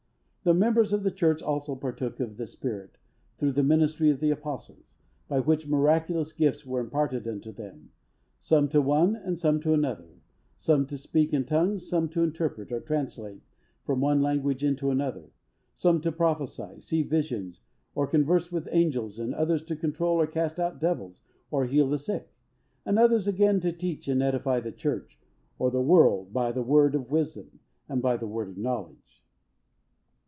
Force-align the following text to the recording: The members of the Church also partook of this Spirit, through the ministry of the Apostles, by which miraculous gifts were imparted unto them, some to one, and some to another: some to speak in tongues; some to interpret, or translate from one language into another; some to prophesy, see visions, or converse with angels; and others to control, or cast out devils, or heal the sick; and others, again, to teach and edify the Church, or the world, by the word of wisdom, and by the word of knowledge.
The 0.43 0.55
members 0.55 0.91
of 0.91 1.03
the 1.03 1.11
Church 1.11 1.43
also 1.43 1.75
partook 1.75 2.19
of 2.19 2.35
this 2.37 2.53
Spirit, 2.53 2.97
through 3.37 3.51
the 3.51 3.61
ministry 3.61 4.09
of 4.09 4.19
the 4.19 4.31
Apostles, 4.31 4.97
by 5.27 5.39
which 5.39 5.67
miraculous 5.67 6.33
gifts 6.33 6.65
were 6.65 6.79
imparted 6.79 7.27
unto 7.27 7.51
them, 7.51 7.91
some 8.39 8.67
to 8.69 8.81
one, 8.81 9.15
and 9.15 9.37
some 9.37 9.59
to 9.59 9.71
another: 9.75 10.09
some 10.57 10.87
to 10.87 10.97
speak 10.97 11.31
in 11.31 11.45
tongues; 11.45 11.87
some 11.87 12.09
to 12.09 12.23
interpret, 12.23 12.71
or 12.71 12.79
translate 12.79 13.43
from 13.83 14.01
one 14.01 14.19
language 14.23 14.63
into 14.63 14.89
another; 14.89 15.29
some 15.75 16.01
to 16.01 16.11
prophesy, 16.11 16.79
see 16.79 17.03
visions, 17.03 17.59
or 17.93 18.07
converse 18.07 18.51
with 18.51 18.67
angels; 18.71 19.19
and 19.19 19.35
others 19.35 19.61
to 19.61 19.75
control, 19.75 20.19
or 20.19 20.25
cast 20.25 20.59
out 20.59 20.79
devils, 20.81 21.21
or 21.51 21.65
heal 21.65 21.87
the 21.87 21.99
sick; 21.99 22.33
and 22.83 22.97
others, 22.97 23.27
again, 23.27 23.59
to 23.59 23.71
teach 23.71 24.07
and 24.07 24.23
edify 24.23 24.59
the 24.59 24.71
Church, 24.71 25.19
or 25.59 25.69
the 25.69 25.79
world, 25.83 26.33
by 26.33 26.51
the 26.51 26.63
word 26.63 26.95
of 26.95 27.11
wisdom, 27.11 27.59
and 27.87 28.01
by 28.01 28.17
the 28.17 28.25
word 28.25 28.49
of 28.49 28.57
knowledge. 28.57 28.97